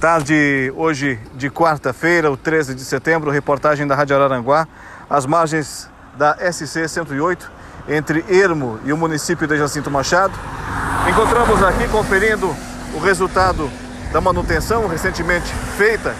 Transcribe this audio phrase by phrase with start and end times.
[0.00, 4.66] Tarde hoje de quarta-feira, o 13 de setembro, reportagem da Rádio Araranguá,
[5.10, 7.52] às margens da SC 108,
[7.86, 10.32] entre Ermo e o município de Jacinto Machado.
[11.06, 12.48] Encontramos aqui conferindo
[12.94, 13.70] o resultado
[14.10, 16.14] da manutenção recentemente feita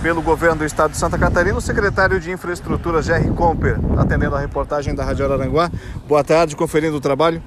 [0.00, 4.38] pelo governo do estado de Santa Catarina, o secretário de Infraestrutura, Jerry Comper, atendendo a
[4.38, 5.68] reportagem da Rádio Araranguá.
[6.06, 7.42] Boa tarde, conferindo o trabalho.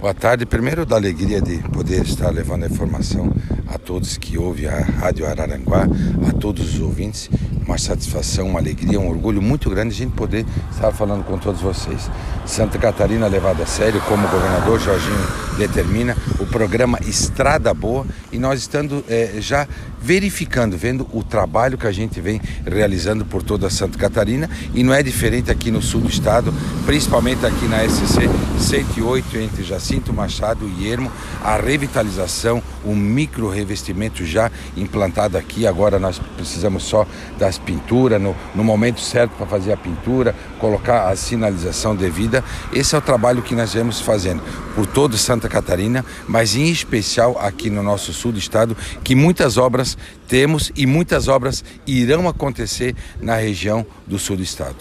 [0.00, 0.46] Boa tarde.
[0.46, 3.32] Primeiro, da alegria de poder estar levando a informação
[3.66, 5.88] a todos que ouvem a Rádio Araranguá,
[6.28, 7.28] a todos os ouvintes.
[7.66, 11.60] Uma satisfação, uma alegria, um orgulho muito grande a gente poder estar falando com todos
[11.60, 12.08] vocês.
[12.46, 15.26] Santa Catarina levada a sério, como o governador Jorginho
[15.58, 19.66] determina, o programa Estrada Boa e nós estando é, já
[20.08, 24.48] verificando, vendo o trabalho que a gente vem realizando por toda Santa Catarina.
[24.72, 26.50] E não é diferente aqui no sul do estado,
[26.86, 28.22] principalmente aqui na SC
[28.58, 31.12] 108 entre Jacinto Machado e Ermo,
[31.44, 35.66] a revitalização, o micro revestimento já implantado aqui.
[35.66, 37.06] Agora nós precisamos só
[37.38, 42.44] das pinturas, no, no momento certo para fazer a pintura, colocar a sinalização devida.
[42.72, 44.42] Esse é o trabalho que nós vemos fazendo
[44.74, 49.56] por toda Santa Catarina, mas em especial aqui no nosso sul do estado, que muitas
[49.56, 54.76] obras temos e muitas obras irão acontecer na região do sul do estado.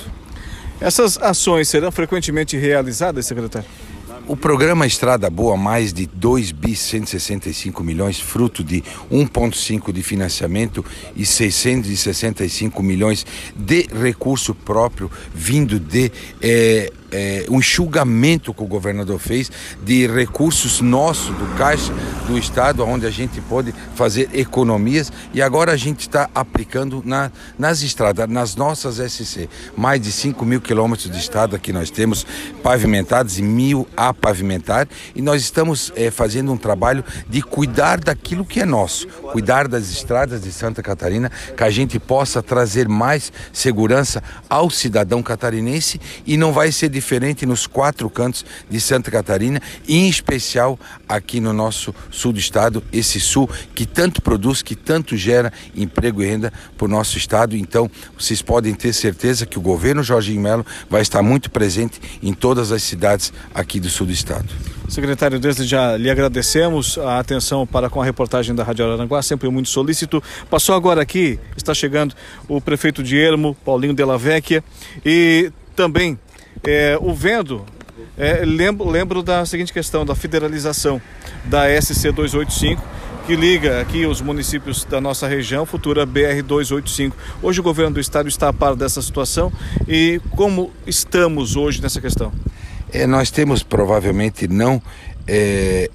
[0.79, 3.67] Essas ações serão frequentemente realizadas, secretário?
[4.27, 10.83] O programa Estrada Boa, mais de 2 bi 165 milhões, fruto de 1,5 de financiamento
[11.15, 16.11] e 665 milhões de recurso próprio vindo de
[16.41, 19.51] eh, é, um enxugamento que o governador fez
[19.83, 21.93] de recursos nossos do Caixa
[22.27, 27.31] do Estado, onde a gente pode fazer economias e agora a gente está aplicando na,
[27.57, 29.49] nas estradas, nas nossas SC.
[29.75, 32.25] Mais de 5 mil quilômetros de estrada que nós temos
[32.61, 38.45] pavimentados e mil a pavimentar e nós estamos é, fazendo um trabalho de cuidar daquilo
[38.45, 43.31] que é nosso, cuidar das estradas de Santa Catarina, que a gente possa trazer mais
[43.51, 49.61] segurança ao cidadão catarinense e não vai ser diferente nos quatro cantos de Santa Catarina,
[49.87, 55.15] em especial aqui no nosso sul do estado, esse sul que tanto produz, que tanto
[55.15, 57.55] gera emprego e renda para o nosso estado.
[57.55, 62.33] Então, vocês podem ter certeza que o governo Jorginho Melo vai estar muito presente em
[62.33, 64.47] todas as cidades aqui do sul do estado.
[64.87, 69.49] Secretário, desde já lhe agradecemos a atenção para com a reportagem da Rádio Aranguá, sempre
[69.49, 70.23] muito solícito.
[70.49, 72.15] Passou agora aqui, está chegando
[72.47, 74.63] o prefeito de Ermo, Paulinho Della Vecchia,
[75.05, 76.17] e também
[76.63, 77.65] é, o vendo,
[78.17, 81.01] é, lembro, lembro da seguinte questão, da federalização
[81.45, 82.81] da SC 285,
[83.25, 87.15] que liga aqui os municípios da nossa região, futura BR 285.
[87.43, 89.51] Hoje o governo do estado está a par dessa situação
[89.85, 92.31] e como estamos hoje nessa questão?
[92.91, 94.81] É, nós temos provavelmente não
[95.27, 95.89] é,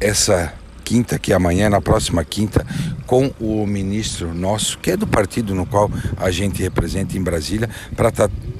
[0.00, 2.64] essa quinta, que é amanhã, na próxima quinta,
[3.06, 7.68] com o ministro nosso, que é do partido no qual a gente representa em Brasília,
[7.96, 8.12] para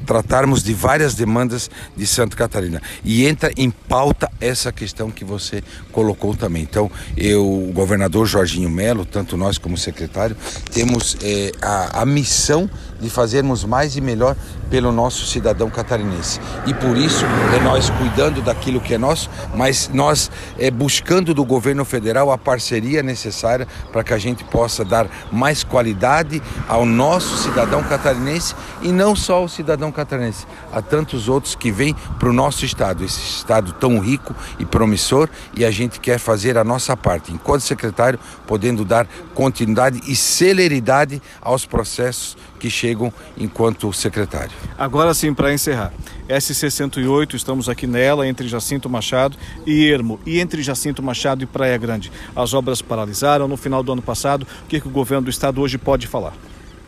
[0.05, 2.81] tratarmos de várias demandas de Santa Catarina.
[3.05, 6.63] E entra em pauta essa questão que você colocou também.
[6.63, 10.37] Então, eu, o governador Jorginho Melo, tanto nós como secretário,
[10.73, 12.69] temos é, a, a missão
[13.01, 14.37] de fazermos mais e melhor
[14.71, 16.41] pelo nosso cidadão catarinense.
[16.67, 17.25] E por isso
[17.57, 22.39] é nós cuidando daquilo que é nosso, mas nós é, buscando do governo federal a
[22.39, 28.93] parceria necessária para que a gente possa dar mais qualidade ao nosso cidadão catarinense e
[28.93, 33.21] não só o cidadão catarinense, a tantos outros que vêm para o nosso estado, esse
[33.21, 38.19] estado tão rico e promissor, e a gente quer fazer a nossa parte, enquanto secretário,
[38.47, 44.53] podendo dar continuidade e celeridade aos processos que chegam enquanto secretário.
[44.79, 45.93] Agora sim, para encerrar,
[46.27, 49.37] S68, estamos aqui nela, entre Jacinto Machado
[49.67, 52.11] e Ermo, e entre Jacinto Machado e Praia Grande.
[52.35, 54.47] As obras paralisaram no final do ano passado.
[54.65, 56.33] O que, que o governo do estado hoje pode falar?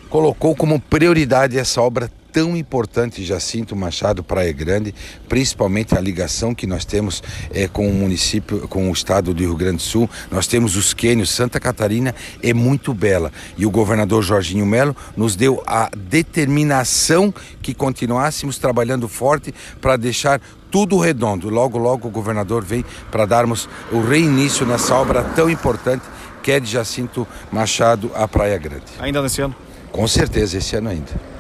[0.09, 4.95] Colocou como prioridade essa obra tão importante Jacinto Machado Praia Grande,
[5.27, 9.57] principalmente a ligação que nós temos é, com o município, com o estado do Rio
[9.57, 10.11] Grande do Sul.
[10.31, 15.35] Nós temos os quênios, Santa Catarina é muito bela e o governador Jorginho Melo nos
[15.35, 17.33] deu a determinação
[17.63, 20.39] que continuássemos trabalhando forte para deixar
[20.71, 21.49] tudo redondo.
[21.49, 26.05] Logo, logo o governador vem para darmos o reinício nessa obra tão importante
[26.43, 28.85] que é de Jacinto Machado à Praia Grande.
[28.99, 29.57] Ainda nesse ano?
[29.97, 31.36] Com certeza, esse ano ainda.